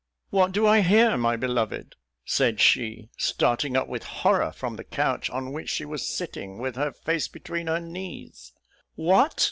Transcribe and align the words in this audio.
"What 0.31 0.51
do 0.51 0.65
I 0.65 0.81
hear, 0.81 1.15
my 1.15 1.35
beloved?" 1.37 1.95
said 2.25 2.59
she 2.59 3.11
(starting 3.19 3.77
up 3.77 3.87
with 3.87 4.01
horror 4.03 4.51
from 4.51 4.75
the 4.77 4.83
couch 4.83 5.29
on 5.29 5.53
which 5.53 5.69
she 5.69 5.85
was 5.85 6.09
sitting, 6.09 6.57
with 6.57 6.75
her 6.75 6.91
face 6.91 7.27
between 7.27 7.67
her 7.67 7.79
knees), 7.79 8.51
"what! 8.95 9.39